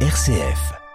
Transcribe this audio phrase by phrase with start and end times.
[0.00, 0.85] RCF.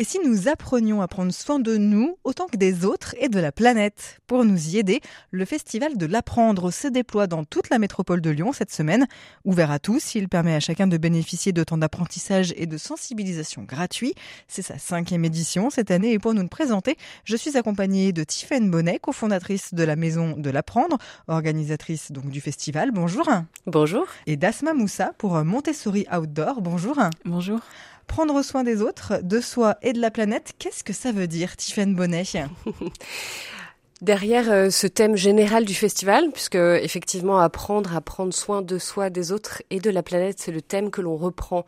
[0.00, 3.40] Et si nous apprenions à prendre soin de nous autant que des autres et de
[3.40, 5.00] la planète Pour nous y aider,
[5.32, 9.08] le Festival de l'apprendre se déploie dans toute la métropole de Lyon cette semaine.
[9.44, 13.64] Ouvert à tous, il permet à chacun de bénéficier de temps d'apprentissage et de sensibilisation
[13.64, 14.14] gratuit.
[14.46, 18.22] C'est sa cinquième édition cette année et pour nous le présenter, je suis accompagnée de
[18.22, 22.92] Tiffaine Bonnet, cofondatrice de la Maison de l'Apprendre, organisatrice donc du festival.
[22.92, 23.28] Bonjour.
[23.66, 24.06] Bonjour.
[24.28, 26.62] Et d'Asma Moussa pour Montessori Outdoor.
[26.62, 26.96] Bonjour.
[27.24, 27.58] Bonjour.
[28.08, 31.56] Prendre soin des autres, de soi et de la planète, qu'est-ce que ça veut dire,
[31.56, 32.24] Tiffaine Bonnet
[34.00, 39.10] Derrière euh, ce thème général du festival, puisque effectivement apprendre à prendre soin de soi,
[39.10, 41.66] des autres et de la planète, c'est le thème que l'on reprend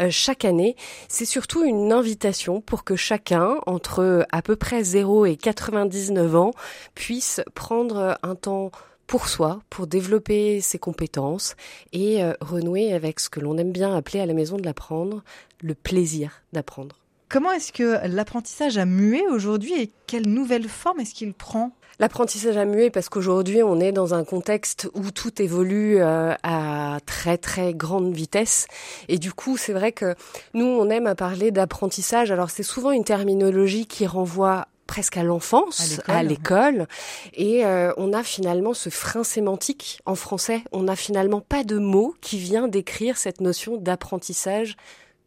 [0.00, 0.76] euh, chaque année,
[1.08, 6.52] c'est surtout une invitation pour que chacun, entre à peu près 0 et 99 ans,
[6.94, 8.70] puisse prendre un temps
[9.12, 11.54] pour soi, pour développer ses compétences
[11.92, 15.22] et euh, renouer avec ce que l'on aime bien appeler à la maison de l'apprendre,
[15.60, 16.96] le plaisir d'apprendre.
[17.28, 21.72] Comment est-ce que l'apprentissage a mué aujourd'hui et quelle nouvelle forme est-ce qu'il prend?
[21.98, 26.98] L'apprentissage a mué parce qu'aujourd'hui on est dans un contexte où tout évolue euh, à
[27.04, 28.66] très très grande vitesse.
[29.08, 30.14] Et du coup c'est vrai que
[30.54, 32.30] nous on aime à parler d'apprentissage.
[32.30, 36.86] Alors c'est souvent une terminologie qui renvoie presque à l'enfance, à l'école,
[37.34, 40.62] et euh, on a finalement ce frein sémantique en français.
[40.72, 44.76] On n'a finalement pas de mot qui vient décrire cette notion d'apprentissage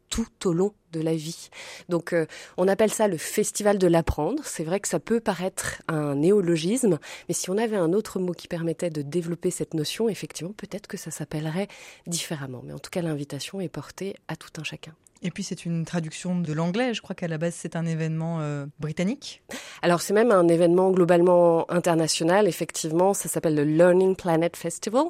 [0.08, 1.48] tout au long de la vie.
[1.88, 4.42] Donc euh, on appelle ça le festival de l'apprendre.
[4.44, 8.32] C'est vrai que ça peut paraître un néologisme, mais si on avait un autre mot
[8.32, 11.68] qui permettait de développer cette notion, effectivement, peut-être que ça s'appellerait
[12.06, 12.62] différemment.
[12.64, 14.94] Mais en tout cas, l'invitation est portée à tout un chacun.
[15.26, 16.94] Et puis c'est une traduction de l'anglais.
[16.94, 19.42] Je crois qu'à la base c'est un événement euh, britannique.
[19.82, 22.46] Alors c'est même un événement globalement international.
[22.46, 25.06] Effectivement, ça s'appelle le Learning Planet Festival.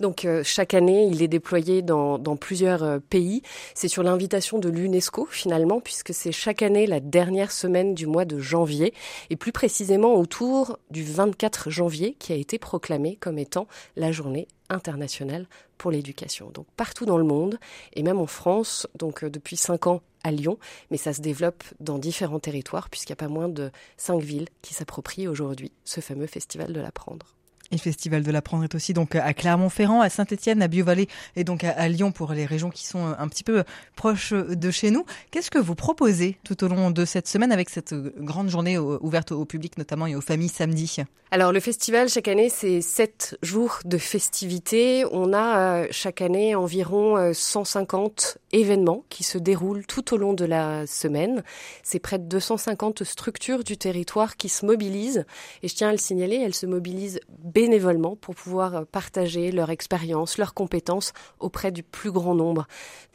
[0.00, 3.42] Donc euh, chaque année, il est déployé dans, plusieurs euh, pays.
[3.74, 8.24] C'est sur l'invitation de l'UNESCO finalement, puisque c'est chaque année la dernière semaine du mois
[8.24, 8.92] de janvier,
[9.30, 14.48] et plus précisément autour du 24 janvier, qui a été proclamé comme étant la journée
[14.68, 15.46] internationale
[15.80, 16.50] pour l'éducation.
[16.50, 17.58] Donc partout dans le monde,
[17.94, 20.58] et même en France, donc euh, depuis cinq ans à Lyon,
[20.90, 24.48] mais ça se développe dans différents territoires, puisqu'il n'y a pas moins de cinq villes
[24.60, 27.34] qui s'approprient aujourd'hui ce fameux festival de l'apprendre.
[27.72, 31.62] Et Festival de l'apprendre est aussi donc à Clermont-Ferrand, à Saint-Étienne, à Biovallée et donc
[31.62, 33.62] à, Lyon pour les régions qui sont un petit peu
[33.94, 35.04] proches de chez nous.
[35.30, 39.30] Qu'est-ce que vous proposez tout au long de cette semaine avec cette grande journée ouverte
[39.30, 40.96] au public notamment et aux familles samedi?
[41.32, 45.04] Alors le festival chaque année c'est sept jours de festivités.
[45.12, 50.32] On a euh, chaque année environ 150 euh, événements qui se déroulent tout au long
[50.32, 51.44] de la semaine.
[51.84, 55.24] C'est près de 250 structures du territoire qui se mobilisent
[55.62, 57.20] et je tiens à le signaler, elles se mobilisent
[57.60, 62.66] bénévolement pour pouvoir euh, partager leur expérience, leurs compétences auprès du plus grand nombre.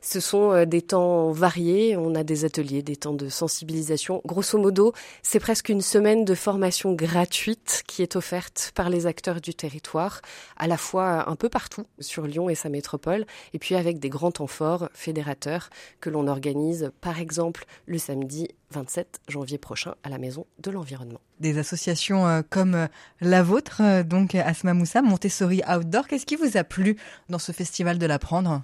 [0.02, 4.22] Ce sont euh, des temps variés, on a des ateliers, des temps de sensibilisation.
[4.24, 9.42] Grosso modo, c'est presque une semaine de formation gratuite qui est offerte par les acteurs
[9.42, 10.22] du territoire,
[10.58, 14.10] à la fois un peu partout sur Lyon et sa métropole, et puis avec des
[14.10, 20.10] grands temps forts fédérateurs que l'on organise par exemple le samedi 27 janvier prochain à
[20.10, 21.20] la Maison de l'Environnement.
[21.40, 22.88] Des associations euh, comme euh,
[23.22, 26.98] la vôtre, euh, donc Asma Moussa, Montessori Outdoor, qu'est-ce qui vous a plu
[27.30, 28.64] dans ce festival de l'apprendre?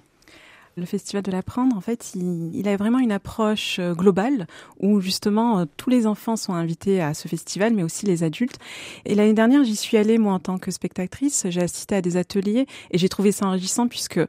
[0.78, 4.46] Le Festival de l'apprendre, en fait, il, il, a vraiment une approche globale
[4.80, 8.58] où justement tous les enfants sont invités à ce festival, mais aussi les adultes.
[9.04, 11.44] Et l'année dernière, j'y suis allée moi en tant que spectatrice.
[11.50, 14.20] J'ai assisté à des ateliers et j'ai trouvé ça enrichissant puisque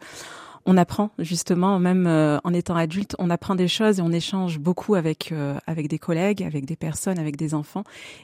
[0.65, 4.59] on apprend justement, même euh, en étant adulte, on apprend des choses et on échange
[4.59, 7.83] beaucoup avec euh, avec des collègues, avec des personnes, avec des enfants,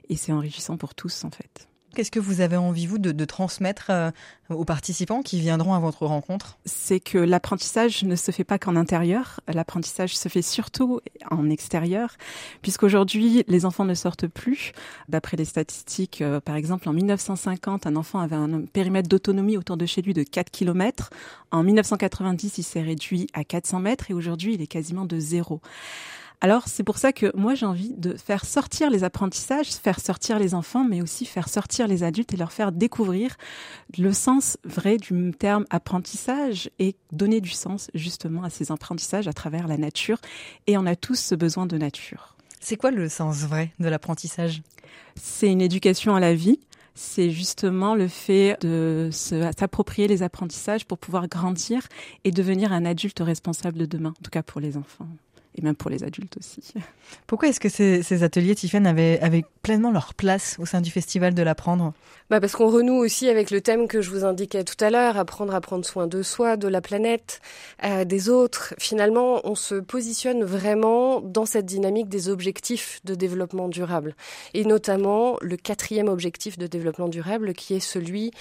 [0.10, 1.69] et c'est enrichissant pour tous en fait.
[1.96, 4.12] Qu'est-ce que vous avez envie, vous, de, transmettre euh,
[4.50, 6.60] aux participants qui viendront à votre rencontre?
[6.66, 11.00] C'est que l'apprentissage ne se fait pas qu'en intérieur, l'apprentissage se fait surtout
[11.32, 12.16] en extérieur,
[12.62, 14.72] puisqu'aujourd'hui, les enfants ne sortent plus.
[15.08, 19.76] D'après les statistiques, euh, par exemple, en 1950, un enfant avait un périmètre d'autonomie autour
[19.76, 21.10] de chez lui de 4 km.
[21.52, 25.60] En 1990, il s'est réduit à 400 mètres et aujourd'hui, il est quasiment de zéro.
[26.42, 30.40] Alors c'est pour ça que moi j'ai envie de faire sortir les apprentissages, faire sortir
[30.40, 33.36] les enfants, mais aussi faire sortir les adultes et leur faire découvrir
[33.98, 39.34] le sens vrai du terme apprentissage et donner du sens justement à ces apprentissages à
[39.34, 40.20] travers la nature.
[40.68, 42.38] Et on a tous ce besoin de nature.
[42.62, 44.62] C'est quoi le sens vrai de l'apprentissage?
[45.16, 46.60] C'est une éducation à la vie
[46.96, 51.88] c'est justement le fait de s'approprier les apprentissages pour pouvoir grandir
[52.26, 55.08] et devenir un adulte responsable de demain, en tout cas pour les enfants.
[55.56, 56.62] Et même pour les adultes aussi.
[57.28, 61.42] Pourquoi est-ce que ces, ateliers, Tiffen, avaient, pleinement leur place au sein du Festival de
[61.42, 61.94] l'apprendre?
[62.30, 65.18] Bah Parce qu'on renoue aussi avec le thème que je vous indiquais tout à l'heure,
[65.18, 67.42] apprendre à prendre soin de soi, de la planète,
[67.84, 68.74] euh, des autres.
[68.78, 74.16] Finalement, on se positionne vraiment dans cette dynamique des objectifs de développement durable.
[74.54, 78.32] Et notamment le quatrième objectif de développement durable qui est celui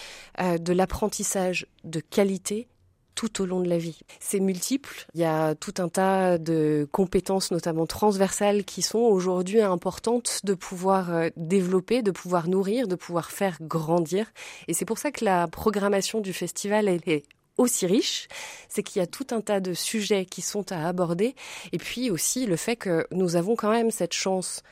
[0.40, 2.68] euh, de l'apprentissage de qualité
[3.18, 3.98] tout au long de la vie.
[4.20, 5.04] C'est multiple.
[5.12, 10.54] Il y a tout un tas de compétences, notamment transversales, qui sont aujourd'hui importantes de
[10.54, 14.30] pouvoir euh, développer, de pouvoir nourrir, de pouvoir faire grandir.
[14.68, 17.24] Et c'est pour ça que la programmation du festival, est
[17.56, 18.28] aussi riche,
[18.68, 21.34] c'est qu'il y a tout un tas de sujets qui sont à aborder,
[21.72, 24.62] et puis aussi le fait que nous avons quand même cette chance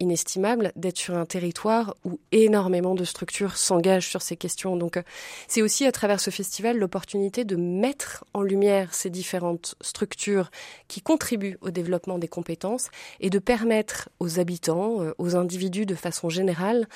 [0.00, 4.76] inestimable d'être sur un territoire où énormément de structures s'engagent sur ces questions.
[4.76, 5.02] Donc euh,
[5.48, 10.50] c'est aussi à travers ce festival l'opportunité de mettre en lumière ces différentes structures
[10.88, 12.88] qui contribuent au développement des compétences
[13.20, 16.86] et de permettre aux habitants, euh, aux individus de façon générale,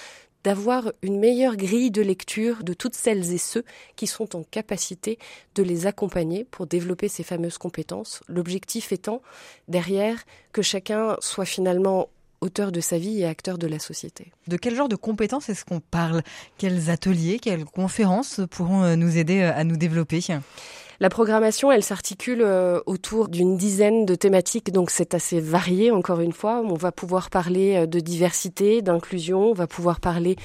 [0.44, 3.64] d'avoir une meilleure grille de lecture de toutes celles et ceux
[3.96, 5.18] qui sont en capacité
[5.54, 8.22] de les accompagner pour développer ces fameuses compétences.
[8.28, 9.20] L'objectif étant,
[9.68, 12.08] derrière, que chacun soit finalement
[12.40, 14.32] auteur de sa vie et acteur de la société.
[14.48, 16.22] De quel genre de compétences est-ce qu'on parle?
[16.58, 20.20] Quels ateliers, quelles conférences pourront euh, nous aider euh, à nous développer?
[21.00, 26.20] La programmation, elle s'articule euh, autour d'une dizaine de thématiques, donc c'est assez varié, encore
[26.20, 26.62] une fois.
[26.64, 30.36] On va pouvoir parler de diversité, d'inclusion, on va pouvoir parler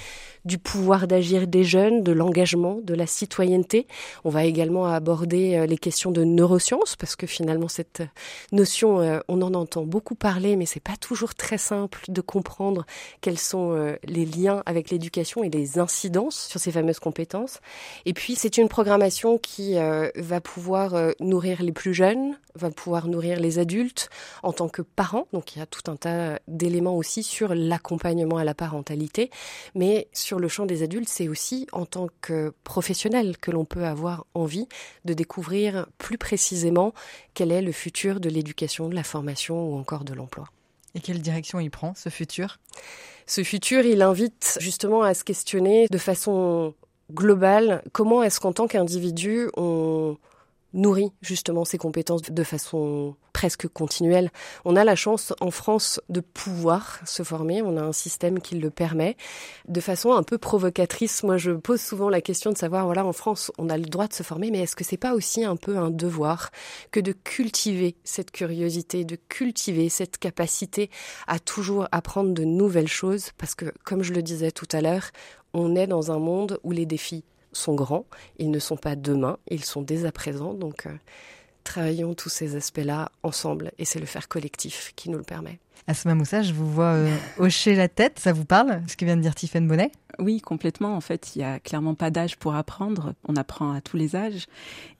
[0.46, 3.88] du pouvoir d'agir des jeunes, de l'engagement, de la citoyenneté.
[4.24, 8.04] On va également aborder euh, les questions de neurosciences parce que finalement cette
[8.51, 12.86] notion, euh, on en entend beaucoup parler, mais c'est pas toujours très simple de comprendre
[13.22, 17.60] quels sont euh, les liens avec l'éducation et les incidences sur ces fameuses compétences.
[18.06, 23.39] Et puis c'est une programmation qui va pouvoir nourrir les plus jeunes, va pouvoir nourrir
[23.39, 24.09] les adultes
[24.44, 25.27] en tant que parents.
[25.33, 29.31] Donc il y a tout un tas d'éléments aussi sur l'accompagnement à la parentalité,
[29.74, 33.86] mais sur le champ des adultes, c'est aussi en tant que professionnel que l'on peut
[33.86, 34.68] avoir envie
[35.03, 36.94] de découvrir plus précisément
[37.33, 40.45] quel est le futur de l'éducation, de la formation ou encore de l'emploi.
[40.94, 42.59] Et quelle direction il prend, ce futur?
[43.25, 46.75] Ce futur, il invite justement à se questionner de façon
[47.12, 50.18] globale comment est-ce qu'en tant qu'individu, on
[50.75, 54.30] nourrit justement ses compétences de façon presque continuelle.
[54.63, 58.56] On a la chance en France de pouvoir se former, on a un système qui
[58.56, 59.18] le permet.
[59.68, 63.12] De façon un peu provocatrice, moi je pose souvent la question de savoir, voilà, en
[63.12, 65.57] France, on a le droit de se former, mais est-ce que c'est pas aussi un
[65.57, 66.51] peu un devoir
[66.92, 70.89] que de cultiver cette curiosité, de cultiver cette capacité
[71.27, 73.31] à toujours apprendre de nouvelles choses?
[73.38, 75.12] Parce que, comme je le disais tout à l'heure,
[75.54, 77.24] on est dans un monde où les défis
[77.56, 78.06] sont grands,
[78.38, 80.54] ils ne sont pas demain, ils sont dès à présent.
[80.54, 80.96] Donc, euh,
[81.65, 85.59] travaillons tous ces aspects-là ensemble et c'est le faire collectif qui nous le permet.
[85.88, 89.17] Asma Moussa, je vous vois euh, hocher la tête, ça vous parle, ce que vient
[89.17, 89.91] de dire Tiffaine Bonnet?
[90.17, 90.95] Oui, complètement.
[90.95, 93.13] En fait, il n'y a clairement pas d'âge pour apprendre.
[93.27, 94.45] On apprend à tous les âges.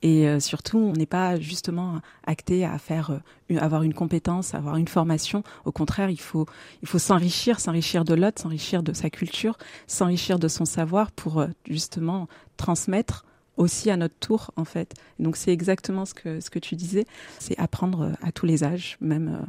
[0.02, 3.12] Et euh, surtout, on n'est pas justement acté à faire,
[3.52, 5.42] euh, avoir une compétence, avoir une formation.
[5.64, 6.46] Au contraire, il faut,
[6.82, 9.58] il faut s'enrichir, s'enrichir de l'autre, s'enrichir de sa culture,
[9.88, 12.28] s'enrichir de son savoir pour justement
[12.58, 13.26] transmettre
[13.58, 14.94] aussi à notre tour en fait.
[15.20, 17.06] Donc c'est exactement ce que ce que tu disais,
[17.40, 19.46] c'est apprendre à tous les âges, même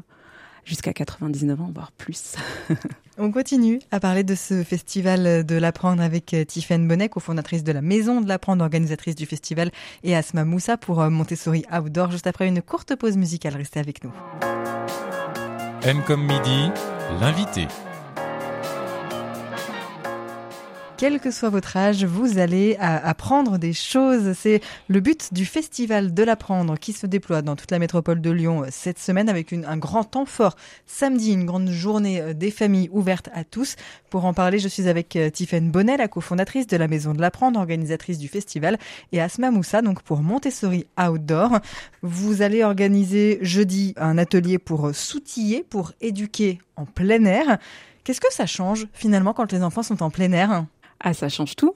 [0.67, 2.35] jusqu'à 99 ans, voire plus.
[3.19, 7.73] On continue à parler de ce festival de l'apprendre avec euh, Tiffaine Bonnet, cofondatrice de
[7.73, 9.71] la Maison de l'apprendre, organisatrice du festival,
[10.03, 13.57] et Asma Moussa pour euh, Montessori Outdoor, juste après une courte pause musicale.
[13.57, 14.13] Restez avec nous.
[15.83, 16.71] M comme midi,
[17.21, 17.69] l'invité.
[20.97, 24.33] Quel que soit votre âge, vous allez apprendre des choses.
[24.39, 28.31] C'est le but du Festival de l'apprendre qui se déploie dans toute la métropole de
[28.31, 30.57] Lyon euh, cette semaine avec un grand temps fort.
[30.87, 33.77] Samedi, une grande journée euh, des familles ouverte à tous.
[34.11, 37.21] Pour en parler, je suis avec euh, Tiffaine Bonnet, la cofondatrice de la Maison de
[37.21, 38.79] l'apprendre, organisatrice du festival,
[39.13, 41.61] et Asma Moussa, donc pour Montessori Outdoor.
[42.03, 47.59] Vous allez organiser jeudi un atelier pour s'outiller, pour éduquer en plein air.
[48.07, 50.65] Qu'est-ce que ça change finalement quand les enfants sont en plein air?
[51.01, 51.75] Ah, ça change tout,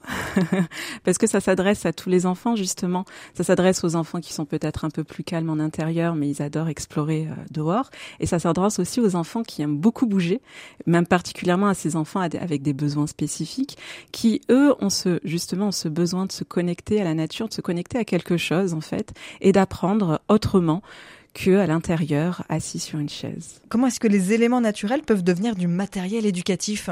[1.03, 3.05] parce que ça s'adresse à tous les enfants justement.
[3.35, 6.41] Ça s'adresse aux enfants qui sont peut-être un peu plus calmes en intérieur, mais ils
[6.41, 7.91] adorent explorer euh, dehors.
[8.19, 10.41] Et ça s'adresse aussi aux enfants qui aiment beaucoup bouger,
[10.87, 13.77] même particulièrement à ces enfants avec des besoins spécifiques,
[14.11, 17.61] qui eux ont ce justement ce besoin de se connecter à la nature, de se
[17.61, 20.81] connecter à quelque chose en fait, et d'apprendre autrement
[21.33, 23.61] que à l'intérieur, assis sur une chaise.
[23.69, 26.89] Comment est-ce que les éléments naturels peuvent devenir du matériel éducatif?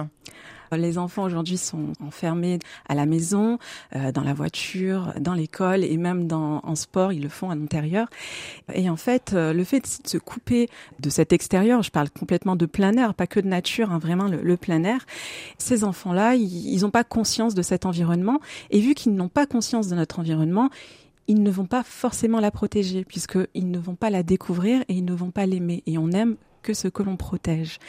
[0.77, 3.59] Les enfants aujourd'hui sont enfermés à la maison,
[3.95, 7.55] euh, dans la voiture, dans l'école et même dans, en sport, ils le font à
[7.55, 8.07] l'intérieur.
[8.73, 12.55] Et en fait, euh, le fait de se couper de cet extérieur, je parle complètement
[12.55, 15.05] de plein air, pas que de nature, hein, vraiment le, plein air,
[15.57, 18.39] ces enfants-là, ils n'ont pas conscience de cet environnement.
[18.69, 20.69] Et vu qu'ils n'ont pas conscience de notre environnement,
[21.27, 25.05] ils ne vont pas forcément la protéger puisqu'ils ne vont pas la découvrir et ils
[25.05, 25.83] ne vont pas l'aimer.
[25.85, 27.79] Et on aime que ce que l'on protège.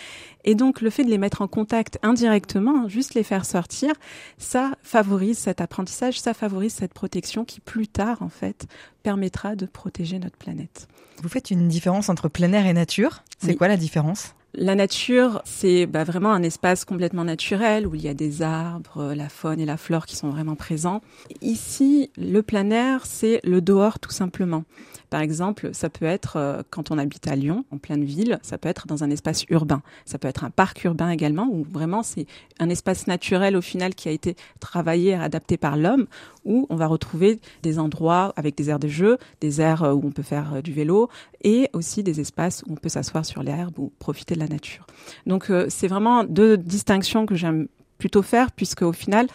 [0.45, 3.93] Et donc le fait de les mettre en contact indirectement, juste les faire sortir,
[4.39, 8.67] ça favorise cet apprentissage, ça favorise cette protection qui plus tard en fait
[9.03, 10.89] permettra de protéger notre planète.
[11.23, 13.23] Vous faites une différence entre plein air et nature?
[13.39, 14.35] C'est quoi la différence?
[14.55, 19.15] La nature, c'est bah, vraiment un espace complètement naturel où il y a des arbres,
[19.15, 21.03] la faune et la flore qui sont vraiment présents.
[21.41, 24.65] Ici, le plein air, c'est le dehors tout simplement.
[25.11, 28.59] Par exemple, ça peut être euh, quand on habite à Lyon, en pleine ville, ça
[28.59, 29.83] peut être dans un espace urbain.
[30.05, 32.27] Ça peut être un parc urbain également, où vraiment c'est
[32.61, 36.07] un espace naturel au final qui a été travaillé, adapté par l'homme,
[36.45, 40.07] où on va retrouver des endroits avec des aires de jeu, des aires euh, où
[40.07, 41.09] on peut faire euh, du vélo,
[41.43, 44.87] et aussi des espaces où on peut s'asseoir sur l'herbe ou profiter de la nature.
[45.27, 47.67] Donc c'est vraiment deux distinctions que j'aime
[48.01, 49.29] plutôt faire, puisque au final,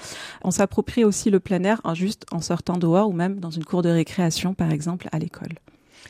[0.44, 3.82] on s'approprie aussi le plein air juste en sortant dehors ou même dans une cour
[3.82, 5.54] de récréation, par exemple, à l'école.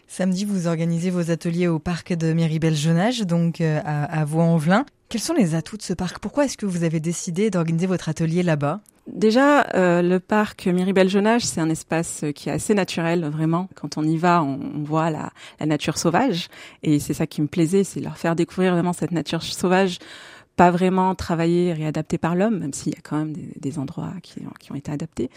[0.07, 4.85] Samedi, vous organisez vos ateliers au parc de Méribel-Jeunage, donc euh, à, à Vaux-en-Velin.
[5.09, 6.19] Quels sont les atouts de ce parc?
[6.19, 8.81] Pourquoi est-ce que vous avez décidé d'organiser votre atelier là-bas?
[9.07, 13.69] Déjà, euh, le parc Miribel-Jeunage, c'est un espace qui est assez naturel, vraiment.
[13.75, 16.47] Quand on y va, on, voit la, la, nature sauvage.
[16.81, 19.99] Et c'est ça qui me plaisait, c'est leur faire découvrir vraiment cette nature sauvage
[20.55, 24.13] pas vraiment travaillé et réadapté par l'homme, même s'il y a quand même des, endroits
[24.23, 25.29] qui, ont été adaptés.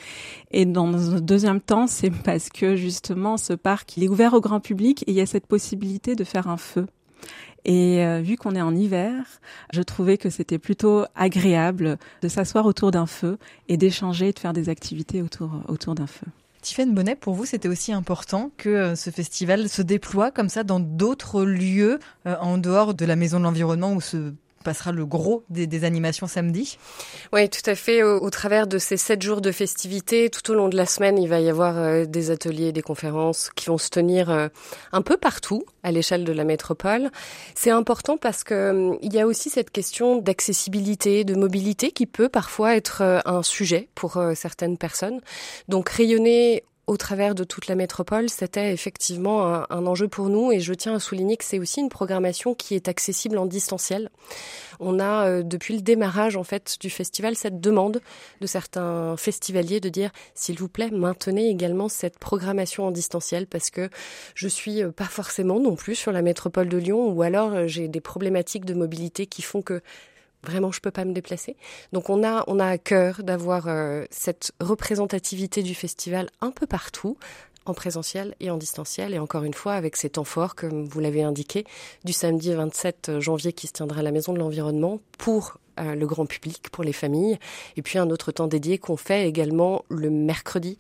[0.51, 4.41] Et dans un deuxième temps, c'est parce que justement ce parc, il est ouvert au
[4.41, 6.87] grand public et il y a cette possibilité de faire un feu.
[7.65, 9.13] Et euh, vu qu'on est en hiver,
[9.73, 14.39] je trouvais que c'était plutôt agréable de s'asseoir autour d'un feu et d'échanger et de
[14.39, 16.27] faire des activités autour, autour d'un feu.
[16.63, 20.65] Tiffaine Bonnet, pour vous, c'était aussi important que euh, ce festival se déploie comme ça
[20.65, 24.33] dans d'autres lieux euh, en dehors de la Maison de l'Environnement où se
[24.65, 26.79] passera le gros des, animations samedi.
[27.33, 28.03] Oui, tout à fait.
[28.03, 31.29] Au, travers de ces sept jours de festivités, tout au long de la semaine, il
[31.29, 34.49] va y avoir euh, des ateliers, des conférences qui vont se tenir euh,
[34.93, 37.11] un peu partout à l'échelle de la métropole.
[37.55, 42.07] C'est important parce que euh, il y a aussi cette question d'accessibilité, de mobilité qui
[42.07, 45.21] peut parfois être un sujet pour certaines personnes.
[45.69, 50.61] Donc rayonner au travers de toute la métropole, c'était effectivement un, enjeu pour nous et
[50.61, 54.09] je tiens à souligner que c'est aussi une programmation qui est accessible en distanciel.
[54.81, 58.01] On a euh, depuis le démarrage en fait du festival cette demande
[58.41, 63.69] de certains festivaliers de dire s'il vous plaît maintenez également cette programmation en distanciel parce
[63.69, 63.91] que
[64.35, 67.67] je suis euh, pas forcément non plus sur la métropole de Lyon ou alors euh,
[67.67, 69.83] j'ai des problématiques de mobilité qui font que
[70.45, 71.57] Vraiment, je peux pas me déplacer.
[71.93, 76.67] Donc, on a, on a à cœur d'avoir euh, cette représentativité du festival un peu
[76.67, 77.17] partout,
[77.67, 79.15] en présentiel et en distanciel.
[79.15, 81.65] Et encore une fois, avec ces temps forts, comme vous l'avez indiqué,
[82.05, 86.27] du samedi 27 janvier qui se tiendra à la Maison de l'Environnement pour le grand
[86.27, 87.39] public, pour les familles.
[87.77, 90.79] Et puis un autre temps dédié qu'on fait également le mercredi,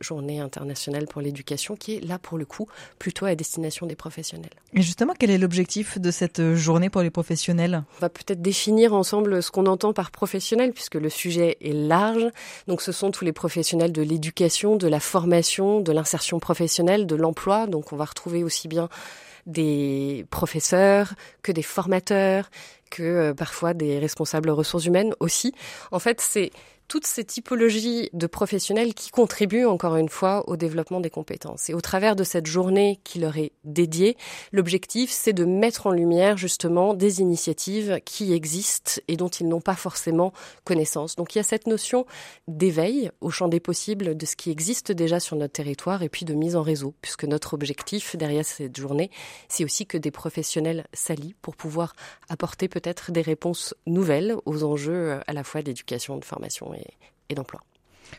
[0.00, 2.66] journée internationale pour l'éducation, qui est là pour le coup
[2.98, 4.50] plutôt à destination des professionnels.
[4.74, 7.84] Et justement, quel est l'objectif de cette journée pour les professionnels?
[7.98, 12.26] On va peut-être définir ensemble ce qu'on entend par professionnel, puisque le sujet est large.
[12.66, 17.16] Donc ce sont tous les professionnels de l'éducation, de la formation, de l'insertion professionnelle, de
[17.16, 17.66] l'emploi.
[17.66, 18.88] Donc on va retrouver aussi bien
[19.46, 22.50] des professeurs que des formateurs,
[22.90, 25.54] que euh, parfois des responsables ressources humaines aussi.
[25.90, 26.50] En fait, c'est
[26.90, 31.70] toutes ces typologies de professionnels qui contribuent encore une fois au développement des compétences.
[31.70, 34.16] Et au travers de cette journée qui leur est dédiée,
[34.50, 39.60] l'objectif c'est de mettre en lumière justement des initiatives qui existent et dont ils n'ont
[39.60, 40.32] pas forcément
[40.64, 41.14] connaissance.
[41.14, 42.06] Donc il y a cette notion
[42.48, 46.24] d'éveil au champ des possibles de ce qui existe déjà sur notre territoire et puis
[46.24, 49.12] de mise en réseau, puisque notre objectif derrière cette journée,
[49.48, 51.94] c'est aussi que des professionnels s'allient pour pouvoir
[52.28, 56.72] apporter peut-être des réponses nouvelles aux enjeux à la fois d'éducation, de formation
[57.28, 57.60] et, d'emploi.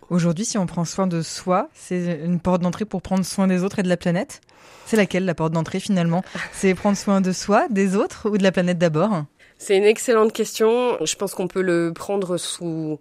[0.09, 3.63] Aujourd'hui, si on prend soin de soi, c'est une porte d'entrée pour prendre soin des
[3.63, 4.41] autres et de la planète?
[4.85, 6.23] C'est laquelle la porte d'entrée finalement?
[6.53, 9.25] C'est prendre soin de soi, des autres ou de la planète d'abord?
[9.57, 10.97] C'est une excellente question.
[11.05, 12.99] Je pense qu'on peut le prendre sous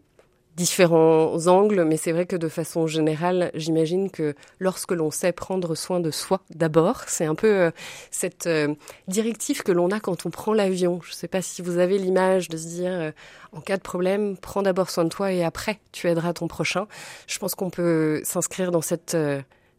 [0.60, 5.74] différents angles, mais c'est vrai que de façon générale, j'imagine que lorsque l'on sait prendre
[5.74, 7.70] soin de soi d'abord, c'est un peu euh,
[8.10, 8.74] cette euh,
[9.08, 11.00] directive que l'on a quand on prend l'avion.
[11.02, 13.10] Je ne sais pas si vous avez l'image de se dire, euh,
[13.52, 16.86] en cas de problème, prends d'abord soin de toi et après tu aideras ton prochain.
[17.26, 19.16] Je pense qu'on peut s'inscrire dans cette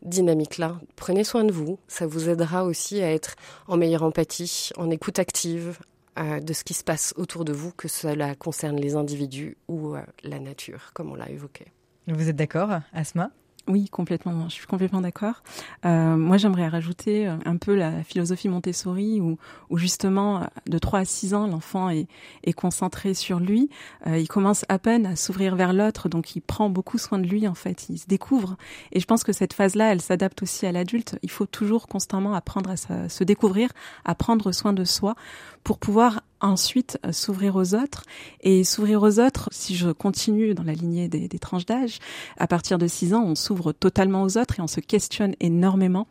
[0.02, 0.80] dynamique-là.
[0.96, 3.36] Prenez soin de vous, ça vous aidera aussi à être
[3.68, 5.78] en meilleure empathie, en écoute active
[6.18, 10.01] de ce qui se passe autour de vous, que cela concerne les individus ou euh,
[10.24, 11.65] la nature, comme on l'a évoqué.
[12.08, 13.32] Vous êtes d'accord, Asma?
[13.68, 14.50] Oui, complètement.
[14.50, 15.44] Je suis complètement d'accord.
[15.86, 19.38] Euh, moi, j'aimerais rajouter euh, un peu la philosophie Montessori, où,
[19.70, 22.08] où justement, de 3 à 6 ans, l'enfant est,
[22.44, 23.70] est, concentré sur lui.
[24.08, 27.27] Euh, il commence à peine à s'ouvrir vers l'autre, donc il prend beaucoup soin de
[27.27, 27.88] lui, en fait.
[27.89, 28.58] Il se découvre.
[28.94, 31.20] Et je pense que cette phase-là, elle s'adapte aussi à l'adulte.
[31.22, 32.77] Il faut toujours constamment apprendre à
[33.10, 33.70] se découvrir,
[34.06, 35.15] à prendre soin de soi,
[35.63, 38.03] pour pouvoir ensuite euh, s'ouvrir aux autres.
[38.41, 42.00] Et s'ouvrir aux autres, si je continue dans la lignée des, tranches d'âge,
[42.38, 46.08] à partir de 6 ans, on s'ouvre totalement aux autres et on se questionne énormément.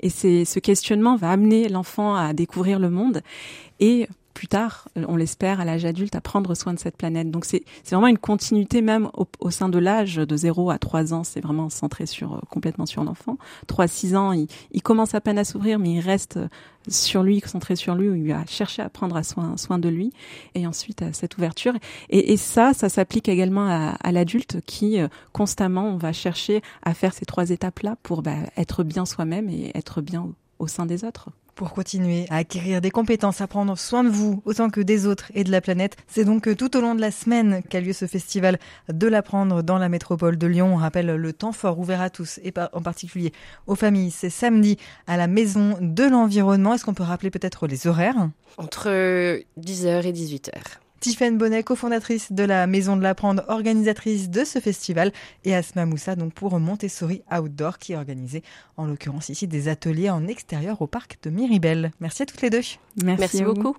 [0.00, 3.22] Et c'est ce questionnement va amener l'enfant à découvrir le monde.
[3.80, 7.30] Et plus tard, on l'espère, à l'âge adulte, à prendre soin de cette planète.
[7.30, 9.10] Donc c'est vraiment une continuité même
[9.40, 12.86] au, sein de l'âge de 0 à 3 ans, c'est vraiment centré sur euh, complètement
[12.86, 13.36] sur l'enfant.
[13.68, 16.38] 3-6 ans, il, commence à peine à s'ouvrir, mais il reste
[16.88, 20.12] sur lui, centré sur lui, où il va chercher à prendre soin, soin de lui,
[20.54, 21.74] et ensuite à cette ouverture.
[22.08, 27.12] Et, ça, ça s'applique également à, l'adulte qui, euh, constamment, on va chercher à faire
[27.12, 31.30] ces trois étapes-là pour bah, être bien soi-même et être bien au sein des autres
[31.60, 35.30] pour continuer à acquérir des compétences, à prendre soin de vous autant que des autres
[35.34, 35.94] et de la planète.
[36.08, 39.76] C'est donc tout au long de la semaine qu'a lieu ce festival de l'apprendre dans
[39.76, 40.72] la métropole de Lyon.
[40.72, 43.34] On rappelle le temps fort ouvert à tous et en particulier
[43.66, 44.10] aux familles.
[44.10, 46.72] C'est samedi à la Maison de l'Environnement.
[46.72, 48.30] Est-ce qu'on peut rappeler peut-être les horaires?
[48.56, 48.88] Entre
[49.58, 50.62] 10h et 18h.
[51.00, 55.12] Tiffaine Bonnet, cofondatrice de la Maison de l'Apprendre, organisatrice de ce festival,
[55.44, 58.42] et Asma Moussa, donc pour Montessori Outdoor, qui organisé
[58.76, 61.92] en l'occurrence ici des ateliers en extérieur au parc de Miribel.
[62.00, 62.60] Merci à toutes les deux.
[63.02, 63.76] Merci, Merci beaucoup.